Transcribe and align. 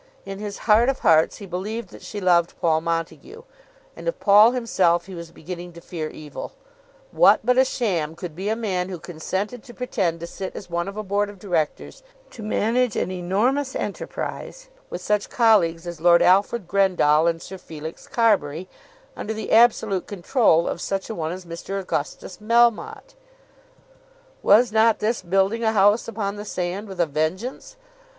In 0.25 0.39
his 0.39 0.57
heart 0.65 0.89
of 0.89 1.01
hearts 1.01 1.37
he 1.37 1.45
believed 1.45 1.89
that 1.89 2.01
she 2.01 2.19
loved 2.19 2.59
Paul 2.59 2.81
Montague; 2.81 3.43
and 3.95 4.07
of 4.07 4.19
Paul 4.19 4.49
himself 4.49 5.05
he 5.05 5.13
was 5.13 5.29
beginning 5.29 5.73
to 5.73 5.79
fear 5.79 6.09
evil. 6.09 6.53
What 7.11 7.41
but 7.43 7.59
a 7.59 7.63
sham 7.63 8.15
could 8.15 8.35
be 8.35 8.49
a 8.49 8.55
man 8.55 8.89
who 8.89 8.97
consented 8.97 9.61
to 9.63 9.75
pretend 9.75 10.19
to 10.19 10.25
sit 10.25 10.55
as 10.55 10.71
one 10.71 10.87
of 10.87 10.97
a 10.97 11.03
Board 11.03 11.29
of 11.29 11.37
Directors 11.37 12.01
to 12.31 12.41
manage 12.41 12.95
an 12.95 13.11
enormous 13.11 13.75
enterprise 13.75 14.69
with 14.89 15.01
such 15.03 15.29
colleagues 15.29 15.85
as 15.85 16.01
Lord 16.01 16.23
Alfred 16.23 16.67
Grendall 16.67 17.27
and 17.27 17.39
Sir 17.39 17.59
Felix 17.59 18.07
Carbury, 18.07 18.67
under 19.15 19.35
the 19.35 19.51
absolute 19.51 20.07
control 20.07 20.67
of 20.67 20.81
such 20.81 21.11
a 21.11 21.15
one 21.15 21.31
as 21.31 21.45
Mr. 21.45 21.79
Augustus 21.79 22.37
Melmotte? 22.37 23.13
Was 24.41 24.71
not 24.71 24.97
this 24.97 25.21
building 25.21 25.63
a 25.63 25.73
house 25.73 26.07
upon 26.07 26.37
the 26.37 26.45
sand 26.45 26.87
with 26.87 26.99
a 26.99 27.05
vengeance? 27.05 27.75